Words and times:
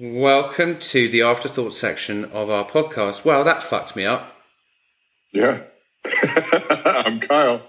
Welcome 0.00 0.80
to 0.80 1.08
the 1.08 1.22
afterthought 1.22 1.74
section 1.74 2.24
of 2.26 2.48
our 2.48 2.66
podcast. 2.66 3.24
Well, 3.24 3.44
that 3.44 3.62
fucked 3.62 3.94
me 3.94 4.06
up. 4.06 4.32
Yeah. 5.32 5.60
I'm 6.04 7.20
Kyle. 7.20 7.62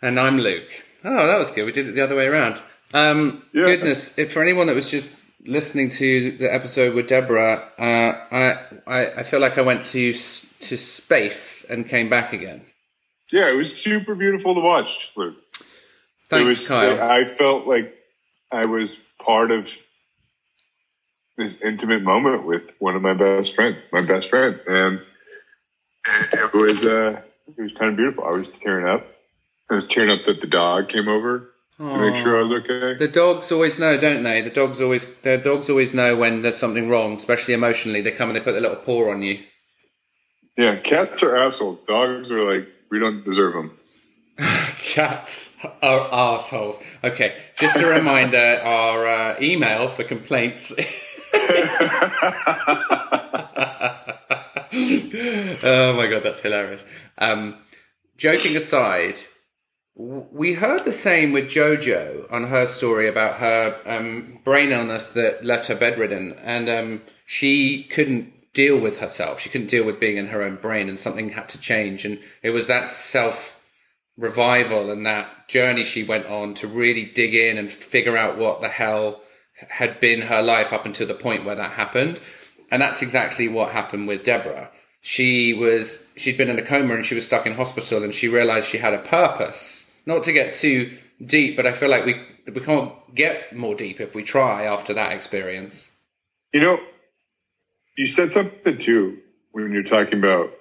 And 0.00 0.18
I'm 0.20 0.38
Luke. 0.38 0.68
Oh, 1.04 1.26
that 1.26 1.38
was 1.38 1.50
good. 1.50 1.64
We 1.64 1.72
did 1.72 1.88
it 1.88 1.92
the 1.92 2.04
other 2.04 2.16
way 2.16 2.26
around. 2.26 2.60
Um, 2.94 3.44
Yeah. 3.52 3.64
Goodness, 3.64 4.16
if 4.18 4.32
for 4.32 4.40
anyone 4.40 4.68
that 4.68 4.74
was 4.76 4.90
just 4.90 5.20
listening 5.44 5.90
to 5.90 6.36
the 6.38 6.52
episode 6.52 6.94
with 6.94 7.08
Deborah, 7.08 7.68
uh, 7.76 7.82
I, 7.82 8.54
I 8.86 9.06
I 9.18 9.22
feel 9.24 9.40
like 9.40 9.58
I 9.58 9.62
went 9.62 9.86
to 9.86 10.12
to 10.12 10.76
space 10.78 11.64
and 11.64 11.88
came 11.88 12.08
back 12.08 12.32
again. 12.32 12.64
Yeah, 13.32 13.48
it 13.48 13.56
was 13.56 13.74
super 13.74 14.14
beautiful 14.14 14.54
to 14.54 14.60
watch, 14.60 15.10
Luke. 15.16 15.36
Thanks, 16.28 16.44
was, 16.60 16.68
Kyle. 16.68 17.02
I 17.02 17.24
felt 17.34 17.66
like 17.66 17.94
I 18.52 18.66
was 18.66 18.98
part 19.20 19.50
of 19.50 19.68
this 21.36 21.60
intimate 21.60 22.02
moment 22.02 22.44
with 22.46 22.70
one 22.78 22.94
of 22.94 23.02
my 23.02 23.14
best 23.14 23.54
friends, 23.54 23.78
my 23.92 24.02
best 24.02 24.28
friend, 24.28 24.60
and 24.66 25.00
it 26.32 26.52
was 26.52 26.84
uh, 26.84 27.20
it 27.46 27.62
was 27.62 27.72
kind 27.78 27.90
of 27.90 27.96
beautiful. 27.96 28.24
I 28.24 28.32
was 28.32 28.48
tearing 28.62 28.86
up. 28.86 29.06
I 29.70 29.74
was 29.74 29.86
tearing 29.86 30.10
up 30.10 30.24
that 30.24 30.40
the 30.40 30.46
dog 30.46 30.88
came 30.88 31.08
over 31.08 31.52
to 31.78 31.98
make 31.98 32.22
sure 32.22 32.38
I 32.38 32.42
was 32.42 32.52
okay. 32.64 32.98
The 32.98 33.10
dogs 33.10 33.50
always 33.50 33.78
know, 33.78 33.98
don't 33.98 34.22
they? 34.22 34.42
The 34.42 34.50
dogs 34.50 34.80
always, 34.80 35.16
their 35.20 35.38
dogs 35.38 35.70
always 35.70 35.94
know 35.94 36.16
when 36.16 36.42
there's 36.42 36.56
something 36.56 36.88
wrong, 36.88 37.16
especially 37.16 37.54
emotionally. 37.54 38.02
They 38.02 38.12
come 38.12 38.28
and 38.28 38.36
they 38.36 38.40
put 38.40 38.52
their 38.52 38.60
little 38.60 38.76
paw 38.76 39.10
on 39.10 39.22
you. 39.22 39.42
Yeah, 40.56 40.78
cats 40.80 41.22
are 41.22 41.36
assholes. 41.36 41.78
Dogs 41.88 42.30
are 42.30 42.54
like 42.54 42.68
we 42.90 42.98
don't 42.98 43.24
deserve 43.24 43.54
them. 43.54 43.78
Cats 44.82 45.58
are 45.82 46.12
assholes. 46.12 46.78
Okay, 47.02 47.36
just 47.58 47.76
a 47.80 47.86
reminder: 47.86 48.60
our 48.62 49.06
uh, 49.06 49.36
email 49.40 49.88
for 49.88 50.04
complaints. 50.04 50.74
oh 55.64 55.92
my 55.96 56.06
god, 56.06 56.22
that's 56.22 56.40
hilarious. 56.40 56.84
Um, 57.18 57.56
joking 58.16 58.56
aside, 58.56 59.16
we 59.94 60.54
heard 60.54 60.84
the 60.84 60.92
same 60.92 61.32
with 61.32 61.50
JoJo 61.50 62.32
on 62.32 62.44
her 62.44 62.66
story 62.66 63.08
about 63.08 63.36
her 63.36 63.76
um, 63.86 64.38
brain 64.44 64.70
illness 64.70 65.12
that 65.12 65.44
left 65.44 65.66
her 65.66 65.74
bedridden, 65.74 66.34
and 66.42 66.68
um, 66.68 67.02
she 67.26 67.84
couldn't 67.84 68.32
deal 68.54 68.78
with 68.78 69.00
herself. 69.00 69.40
She 69.40 69.48
couldn't 69.48 69.70
deal 69.70 69.84
with 69.84 70.00
being 70.00 70.16
in 70.16 70.28
her 70.28 70.42
own 70.42 70.56
brain, 70.56 70.88
and 70.88 70.98
something 70.98 71.30
had 71.30 71.48
to 71.50 71.60
change. 71.60 72.04
And 72.04 72.18
it 72.42 72.50
was 72.50 72.66
that 72.66 72.88
self 72.90 73.58
revival 74.16 74.90
and 74.90 75.06
that 75.06 75.48
journey 75.48 75.84
she 75.84 76.04
went 76.04 76.26
on 76.26 76.54
to 76.54 76.66
really 76.66 77.04
dig 77.04 77.34
in 77.34 77.56
and 77.56 77.72
figure 77.72 78.16
out 78.16 78.36
what 78.36 78.60
the 78.60 78.68
hell 78.68 79.20
had 79.68 80.00
been 80.00 80.22
her 80.22 80.42
life 80.42 80.72
up 80.72 80.86
until 80.86 81.06
the 81.06 81.14
point 81.14 81.44
where 81.44 81.54
that 81.54 81.72
happened. 81.72 82.20
And 82.70 82.80
that's 82.80 83.02
exactly 83.02 83.48
what 83.48 83.72
happened 83.72 84.08
with 84.08 84.24
Deborah. 84.24 84.70
She 85.00 85.52
was, 85.52 86.10
she'd 86.16 86.38
been 86.38 86.48
in 86.48 86.58
a 86.58 86.64
coma 86.64 86.94
and 86.94 87.04
she 87.04 87.14
was 87.14 87.26
stuck 87.26 87.46
in 87.46 87.54
hospital 87.54 88.02
and 88.02 88.14
she 88.14 88.28
realized 88.28 88.68
she 88.68 88.78
had 88.78 88.94
a 88.94 88.98
purpose. 88.98 89.92
Not 90.06 90.22
to 90.24 90.32
get 90.32 90.54
too 90.54 90.96
deep, 91.24 91.56
but 91.56 91.66
I 91.66 91.72
feel 91.72 91.90
like 91.90 92.06
we, 92.06 92.24
we 92.52 92.60
can't 92.60 92.92
get 93.14 93.54
more 93.54 93.74
deep 93.74 94.00
if 94.00 94.14
we 94.14 94.22
try 94.22 94.64
after 94.64 94.94
that 94.94 95.12
experience. 95.12 95.90
You 96.52 96.60
know, 96.60 96.78
you 97.96 98.06
said 98.06 98.32
something 98.32 98.78
too 98.78 99.18
when 99.52 99.72
you're 99.72 99.82
talking 99.82 100.18
about 100.18 100.52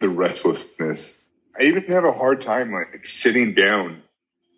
the 0.00 0.08
restlessness. 0.08 1.26
I 1.58 1.64
even 1.64 1.84
have 1.84 2.04
a 2.04 2.12
hard 2.12 2.40
time 2.40 2.72
like 2.72 3.06
sitting 3.06 3.54
down 3.54 4.02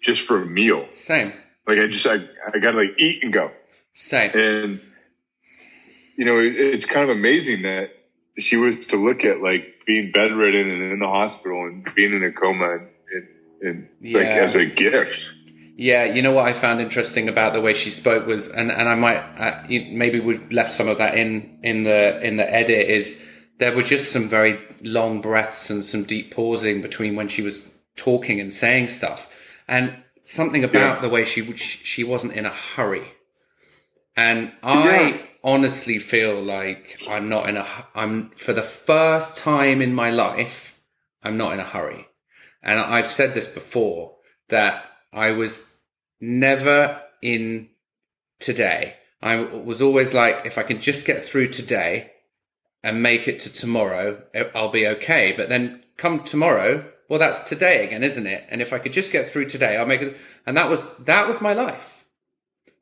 just 0.01 0.27
for 0.27 0.43
a 0.43 0.47
meal. 0.47 0.87
Same, 0.93 1.33
Like 1.67 1.79
I 1.79 1.87
just 1.87 2.07
I, 2.07 2.17
I 2.53 2.59
gotta 2.59 2.79
like 2.79 2.99
eat 2.99 3.23
and 3.23 3.33
go. 3.33 3.51
Same. 3.95 4.31
And 4.35 4.81
you 6.17 6.25
know, 6.25 6.39
it, 6.39 6.55
it's 6.57 6.85
kind 6.87 7.09
of 7.09 7.17
amazing 7.17 7.63
that 7.63 7.91
she 8.39 8.57
was 8.57 8.87
to 8.87 8.97
look 8.97 9.25
at 9.25 9.41
like 9.41 9.65
being 9.87 10.13
bedridden 10.13 10.71
and 10.71 10.93
in 10.93 10.99
the 10.99 11.09
hospital 11.09 11.65
and 11.67 11.89
being 11.95 12.13
in 12.15 12.23
a 12.23 12.33
coma 12.33 12.73
and, 12.79 12.89
and, 13.63 13.89
and 14.03 14.15
like 14.15 14.27
as 14.27 14.57
a 14.57 14.67
gift. 14.67 15.31
Yeah, 15.77 16.05
you 16.05 16.23
know 16.23 16.31
what 16.31 16.47
I 16.47 16.53
found 16.53 16.81
interesting 16.81 17.29
about 17.29 17.53
the 17.53 17.61
way 17.61 17.75
she 17.75 17.91
spoke 17.91 18.29
was, 18.29 18.49
and, 18.49 18.71
and 18.71 18.89
I 18.89 18.95
might 18.95 19.17
uh, 19.17 19.65
maybe 19.69 20.21
we 20.21 20.39
left 20.51 20.73
some 20.73 20.87
of 20.87 20.99
that 20.99 21.17
in 21.17 21.59
in 21.65 21.83
the 21.83 22.25
in 22.25 22.37
the 22.37 22.49
edit 22.53 22.89
is 22.89 23.29
there 23.59 23.75
were 23.75 23.83
just 23.83 24.13
some 24.13 24.29
very 24.29 24.61
long 24.83 25.21
breaths 25.21 25.71
and 25.71 25.83
some 25.85 26.05
deep 26.05 26.33
pausing 26.33 26.81
between 26.81 27.17
when 27.17 27.27
she 27.27 27.43
was 27.43 27.73
talking 27.97 28.39
and 28.41 28.55
saying 28.55 28.89
stuff, 28.89 29.33
and 29.67 29.97
something 30.23 30.63
about 30.63 30.97
Yeah. 30.97 31.01
the 31.01 31.09
way 31.09 31.25
she 31.25 31.57
she 31.57 32.05
wasn't 32.05 32.35
in 32.35 32.47
a 32.47 32.51
hurry, 32.51 33.07
and 34.17 34.53
I 34.63 35.01
Yeah. 35.01 35.19
honestly 35.43 35.99
feel 35.99 36.43
like 36.43 37.01
I'm 37.09 37.29
not 37.29 37.49
in 37.49 37.57
a 37.57 37.67
I'm 37.95 38.31
for 38.31 38.53
the 38.53 38.63
first 38.63 39.37
time 39.37 39.83
in 39.83 39.95
my 39.95 40.11
life 40.11 40.79
I'm 41.23 41.37
not 41.37 41.53
in 41.55 41.61
a 41.61 41.65
hurry. 41.65 42.07
And 42.63 42.79
I've 42.79 43.07
said 43.07 43.35
this 43.35 43.47
before 43.47 44.17
that 44.49 44.85
I 45.13 45.33
was 45.33 45.63
never 46.21 47.03
in 47.23 47.69
today. 48.41 48.95
I 49.23 49.37
was 49.37 49.81
always 49.81 50.13
like, 50.13 50.45
if 50.45 50.59
I 50.59 50.63
can 50.63 50.81
just 50.81 51.07
get 51.07 51.25
through 51.25 51.49
today 51.49 52.13
and 52.83 53.03
make 53.03 53.27
it 53.27 53.41
to 53.41 53.53
tomorrow, 53.53 54.23
I'll 54.55 54.71
be 54.71 54.87
okay. 54.87 55.33
But 55.37 55.49
then 55.49 55.83
come 55.97 56.25
tomorrow, 56.25 56.91
well, 57.09 57.19
that's 57.19 57.49
today 57.49 57.87
again, 57.87 58.03
isn't 58.05 58.27
it? 58.27 58.45
And 58.51 58.61
if 58.61 58.73
I 58.73 58.79
could 58.79 58.93
just 58.93 59.13
get 59.13 59.29
through 59.29 59.49
today, 59.49 59.77
I'll 59.77 59.87
make 59.87 60.03
it. 60.03 60.17
And 60.47 60.57
that 60.57 60.69
was, 60.69 60.95
that 60.99 61.27
was 61.27 61.41
my 61.41 61.55
life. 61.55 62.04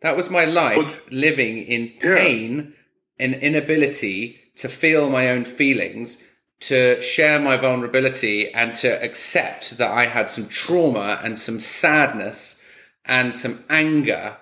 That 0.02 0.16
was 0.16 0.30
my 0.30 0.44
life 0.44 0.78
it's- 0.78 1.02
living 1.10 1.58
in 1.58 1.92
Yeah. 2.02 2.16
pain 2.16 2.74
and 3.18 3.34
inability 3.34 4.38
to 4.56 4.68
feel 4.68 5.08
my 5.08 5.28
own 5.28 5.44
feelings, 5.44 6.22
to 6.60 7.00
share 7.00 7.38
my 7.38 7.56
vulnerability, 7.56 8.50
and 8.52 8.74
to 8.76 9.02
accept 9.02 9.78
that 9.78 9.90
I 9.90 10.06
had 10.06 10.28
some 10.28 10.48
trauma 10.48 11.20
and 11.22 11.36
some 11.38 11.58
sadness 11.60 12.62
and 13.04 13.34
some 13.34 13.64
anger. 13.70 14.36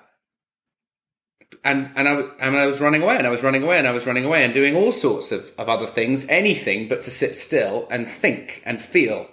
And 1.62 1.90
and 1.94 2.08
I 2.08 2.12
and 2.40 2.56
I 2.56 2.66
was 2.66 2.80
running 2.80 3.02
away, 3.02 3.16
and 3.18 3.26
I 3.26 3.30
was 3.30 3.42
running 3.42 3.62
away, 3.62 3.76
and 3.78 3.86
I 3.86 3.92
was 3.92 4.06
running 4.06 4.24
away, 4.24 4.44
and 4.44 4.54
doing 4.54 4.74
all 4.76 4.92
sorts 4.92 5.30
of, 5.30 5.52
of 5.58 5.68
other 5.68 5.86
things, 5.86 6.26
anything 6.28 6.88
but 6.88 7.02
to 7.02 7.10
sit 7.10 7.34
still 7.34 7.86
and 7.90 8.08
think 8.08 8.62
and 8.64 8.80
feel. 8.80 9.28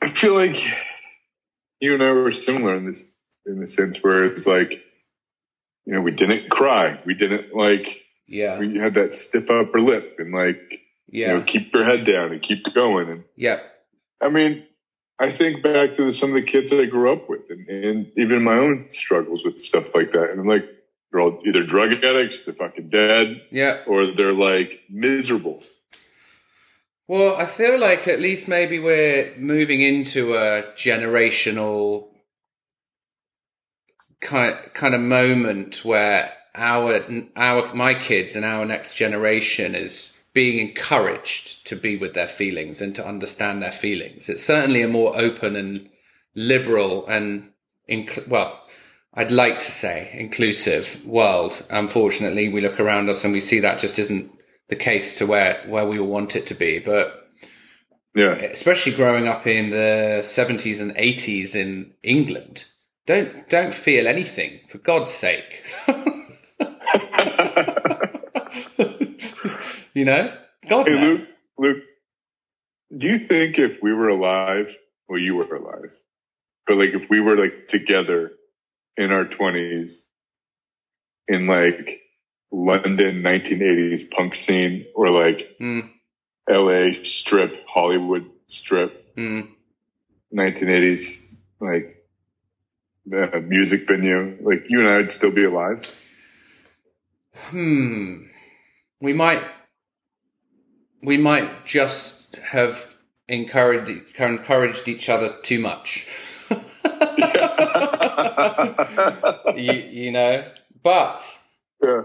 I 0.00 0.10
feel 0.10 0.34
like 0.34 0.58
you 1.80 1.94
and 1.94 2.02
I 2.02 2.10
were 2.12 2.32
similar 2.32 2.76
in 2.76 2.86
this 2.90 3.04
in 3.44 3.60
the 3.60 3.68
sense 3.68 3.98
where 4.02 4.24
it's 4.24 4.46
like, 4.46 4.82
you 5.84 5.94
know, 5.94 6.00
we 6.00 6.12
didn't 6.12 6.50
cry, 6.50 7.00
we 7.04 7.14
didn't 7.14 7.54
like, 7.54 8.02
Yeah, 8.26 8.58
we 8.58 8.78
had 8.78 8.94
that 8.94 9.14
stiff 9.14 9.50
upper 9.50 9.80
lip, 9.80 10.16
and 10.18 10.32
like, 10.32 10.80
you 11.08 11.26
know, 11.26 11.38
yeah, 11.38 11.44
keep 11.44 11.72
your 11.72 11.84
head 11.84 12.04
down 12.04 12.32
and 12.32 12.42
keep 12.42 12.64
going. 12.74 13.08
And 13.08 13.24
yeah, 13.36 13.60
I 14.20 14.28
mean, 14.28 14.64
I 15.18 15.30
think 15.32 15.62
back 15.62 15.94
to 15.96 16.12
some 16.12 16.30
of 16.30 16.34
the 16.34 16.50
kids 16.50 16.70
that 16.70 16.80
I 16.80 16.86
grew 16.86 17.12
up 17.12 17.28
with, 17.28 17.42
and, 17.50 17.68
and 17.68 18.12
even 18.16 18.42
my 18.42 18.56
own 18.56 18.88
struggles 18.90 19.44
with 19.44 19.60
stuff 19.60 19.94
like 19.94 20.12
that, 20.12 20.30
and 20.30 20.40
I'm 20.40 20.48
like, 20.48 20.68
they're 21.10 21.20
all 21.20 21.40
either 21.46 21.64
drug 21.64 21.92
addicts, 21.92 22.42
they're 22.42 22.54
fucking 22.54 22.88
dead, 22.88 23.42
yeah. 23.50 23.82
or 23.86 24.14
they're 24.14 24.32
like 24.32 24.80
miserable. 24.88 25.62
Well, 27.08 27.36
I 27.36 27.46
feel 27.46 27.78
like 27.78 28.08
at 28.08 28.20
least 28.20 28.48
maybe 28.48 28.78
we're 28.78 29.34
moving 29.36 29.82
into 29.82 30.34
a 30.34 30.62
generational 30.76 32.08
kind 34.22 34.54
of 34.54 34.72
kind 34.72 34.94
of 34.94 35.00
moment 35.00 35.84
where 35.84 36.32
our 36.54 37.00
our 37.36 37.74
my 37.74 37.94
kids 37.94 38.36
and 38.36 38.44
our 38.44 38.64
next 38.64 38.94
generation 38.94 39.74
is 39.74 40.18
being 40.32 40.66
encouraged 40.66 41.66
to 41.66 41.76
be 41.76 41.96
with 41.96 42.14
their 42.14 42.28
feelings 42.28 42.80
and 42.80 42.94
to 42.94 43.06
understand 43.06 43.60
their 43.62 43.72
feelings. 43.72 44.30
It's 44.30 44.42
certainly 44.42 44.80
a 44.80 44.88
more 44.88 45.14
open 45.14 45.56
and 45.56 45.90
liberal 46.34 47.06
and 47.06 47.50
inc- 47.88 48.26
well, 48.28 48.58
I'd 49.12 49.30
like 49.30 49.58
to 49.58 49.70
say 49.70 50.10
inclusive 50.14 51.04
world. 51.04 51.66
Unfortunately, 51.68 52.48
we 52.48 52.62
look 52.62 52.80
around 52.80 53.10
us 53.10 53.24
and 53.24 53.32
we 53.34 53.42
see 53.42 53.60
that 53.60 53.78
just 53.78 53.98
isn't 53.98 54.32
the 54.68 54.76
case 54.76 55.18
to 55.18 55.26
where 55.26 55.62
where 55.66 55.86
we 55.86 55.98
all 55.98 56.06
want 56.06 56.34
it 56.34 56.46
to 56.46 56.54
be. 56.54 56.78
But 56.78 57.28
Yeah, 58.14 58.34
especially 58.34 58.92
growing 58.92 59.28
up 59.28 59.46
in 59.46 59.70
the 59.70 60.20
70s 60.22 60.80
and 60.80 60.94
80s 60.94 61.54
in 61.54 61.92
England, 62.02 62.64
don't 63.06 63.48
don't 63.48 63.74
feel 63.74 64.06
anything 64.06 64.60
for 64.68 64.78
God's 64.78 65.12
sake. 65.12 65.64
you 69.94 70.04
know, 70.04 70.36
God. 70.68 70.88
Hey. 70.88 70.94
Luke, 70.94 71.28
Luke, 71.58 71.82
do 72.96 73.06
you 73.06 73.18
think 73.18 73.58
if 73.58 73.82
we 73.82 73.92
were 73.92 74.08
alive, 74.08 74.74
well, 75.08 75.18
you 75.18 75.34
were 75.34 75.54
alive, 75.54 75.98
but 76.66 76.76
like 76.76 76.90
if 76.90 77.10
we 77.10 77.20
were 77.20 77.36
like 77.36 77.68
together 77.68 78.32
in 78.96 79.10
our 79.10 79.24
twenties 79.24 80.04
in 81.28 81.46
like 81.46 82.00
London 82.52 83.22
1980s 83.22 84.10
punk 84.10 84.36
scene 84.36 84.84
or 84.94 85.10
like 85.10 85.56
Mm, 85.60 85.90
LA 86.48 87.02
strip, 87.04 87.64
Hollywood 87.66 88.28
strip, 88.48 89.16
mm. 89.16 89.48
1980s, 90.34 91.34
like 91.60 92.01
the 93.06 93.40
music 93.46 93.86
venue, 93.86 94.36
like 94.40 94.64
you 94.68 94.80
and 94.80 94.88
I 94.88 94.96
would 94.98 95.12
still 95.12 95.30
be 95.30 95.44
alive. 95.44 95.84
Hmm. 97.34 98.24
We 99.00 99.12
might. 99.12 99.42
We 101.02 101.16
might 101.16 101.66
just 101.66 102.36
have 102.36 102.94
encouraged 103.28 104.18
encouraged 104.18 104.86
each 104.88 105.08
other 105.08 105.34
too 105.42 105.58
much. 105.58 106.06
you, 109.56 109.72
you 109.72 110.12
know, 110.12 110.48
but 110.82 111.38
yeah. 111.82 112.02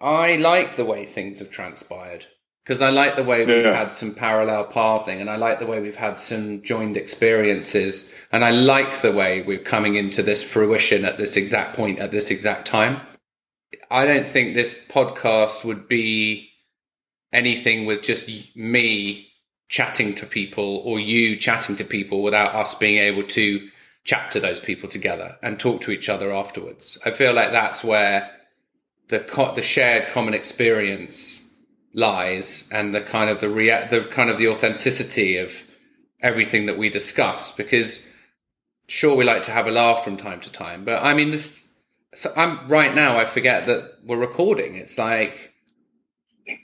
I 0.00 0.36
like 0.36 0.76
the 0.76 0.84
way 0.84 1.06
things 1.06 1.38
have 1.38 1.50
transpired 1.50 2.26
because 2.66 2.82
I 2.82 2.90
like 2.90 3.14
the 3.14 3.22
way 3.22 3.44
we've 3.44 3.64
Yeah. 3.64 3.72
had 3.72 3.94
some 3.94 4.12
parallel 4.12 4.64
pathing 4.64 5.20
and 5.20 5.30
I 5.30 5.36
like 5.36 5.60
the 5.60 5.66
way 5.66 5.78
we've 5.78 5.94
had 5.94 6.18
some 6.18 6.62
joined 6.62 6.96
experiences 6.96 8.12
and 8.32 8.44
I 8.44 8.50
like 8.50 9.02
the 9.02 9.12
way 9.12 9.40
we're 9.40 9.60
coming 9.60 9.94
into 9.94 10.20
this 10.20 10.42
fruition 10.42 11.04
at 11.04 11.16
this 11.16 11.36
exact 11.36 11.76
point 11.76 12.00
at 12.00 12.10
this 12.10 12.28
exact 12.28 12.66
time. 12.66 13.02
I 13.88 14.04
don't 14.04 14.28
think 14.28 14.54
this 14.54 14.74
podcast 14.88 15.64
would 15.64 15.86
be 15.86 16.50
anything 17.32 17.86
with 17.86 18.02
just 18.02 18.28
me 18.56 19.28
chatting 19.68 20.16
to 20.16 20.26
people 20.26 20.82
or 20.84 20.98
you 20.98 21.36
chatting 21.36 21.76
to 21.76 21.84
people 21.84 22.20
without 22.20 22.52
us 22.52 22.74
being 22.74 22.98
able 22.98 23.22
to 23.28 23.68
chat 24.02 24.32
to 24.32 24.40
those 24.40 24.58
people 24.58 24.88
together 24.88 25.36
and 25.40 25.60
talk 25.60 25.82
to 25.82 25.92
each 25.92 26.08
other 26.08 26.32
afterwards. 26.32 26.98
I 27.04 27.12
feel 27.12 27.32
like 27.32 27.52
that's 27.52 27.84
where 27.84 28.28
the 29.06 29.20
co- 29.20 29.54
the 29.54 29.62
shared 29.62 30.08
common 30.08 30.34
experience 30.34 31.45
lies 31.96 32.68
and 32.72 32.94
the 32.94 33.00
kind 33.00 33.28
of 33.30 33.40
the 33.40 33.48
rea- 33.48 33.88
the 33.88 34.02
kind 34.02 34.30
of 34.30 34.36
the 34.38 34.46
authenticity 34.46 35.38
of 35.38 35.64
everything 36.20 36.66
that 36.66 36.76
we 36.78 36.88
discuss 36.90 37.50
because 37.52 38.06
sure 38.86 39.16
we 39.16 39.24
like 39.24 39.42
to 39.42 39.50
have 39.50 39.66
a 39.66 39.70
laugh 39.70 40.04
from 40.04 40.16
time 40.16 40.40
to 40.40 40.52
time 40.52 40.84
but 40.84 41.02
i 41.02 41.14
mean 41.14 41.30
this 41.30 41.66
so 42.14 42.30
i'm 42.36 42.68
right 42.68 42.94
now 42.94 43.18
i 43.18 43.24
forget 43.24 43.64
that 43.64 43.92
we're 44.04 44.16
recording 44.18 44.76
it's 44.76 44.98
like 44.98 45.52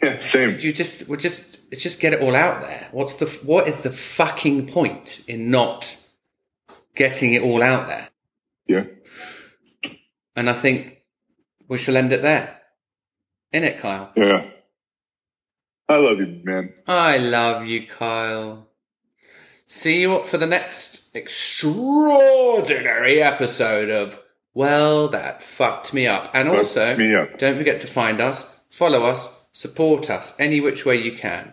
yeah, 0.02 0.18
same. 0.34 0.58
you 0.60 0.72
just 0.72 1.08
we 1.08 1.16
just 1.16 1.58
it's 1.70 1.82
just 1.82 1.98
get 2.00 2.12
it 2.12 2.20
all 2.20 2.36
out 2.36 2.60
there 2.60 2.86
what's 2.92 3.16
the 3.16 3.26
what 3.44 3.66
is 3.66 3.80
the 3.80 3.90
fucking 3.90 4.66
point 4.68 5.24
in 5.26 5.50
not 5.50 5.96
getting 6.94 7.32
it 7.32 7.42
all 7.42 7.62
out 7.62 7.88
there 7.88 8.08
Yeah. 8.66 8.84
and 10.36 10.48
i 10.50 10.52
think 10.52 10.98
we 11.68 11.78
shall 11.78 11.96
end 11.96 12.12
it 12.12 12.20
there 12.22 12.58
in 13.50 13.64
it 13.64 13.78
kyle 13.78 14.12
Yeah. 14.14 14.50
I 15.88 15.98
love 15.98 16.18
you, 16.18 16.40
man. 16.44 16.72
I 16.86 17.16
love 17.18 17.66
you, 17.66 17.86
Kyle. 17.86 18.68
See 19.66 20.00
you 20.02 20.14
up 20.16 20.26
for 20.26 20.38
the 20.38 20.46
next 20.46 21.14
extraordinary 21.14 23.22
episode 23.22 23.90
of 23.90 24.18
Well, 24.54 25.08
That 25.08 25.42
Fucked 25.42 25.94
Me 25.94 26.06
Up. 26.06 26.30
And 26.34 26.48
also, 26.48 26.96
me 26.96 27.14
up. 27.14 27.38
don't 27.38 27.56
forget 27.56 27.80
to 27.80 27.86
find 27.86 28.20
us, 28.20 28.60
follow 28.70 29.04
us, 29.04 29.46
support 29.52 30.10
us 30.10 30.38
any 30.38 30.60
which 30.60 30.84
way 30.84 30.96
you 30.96 31.16
can. 31.16 31.51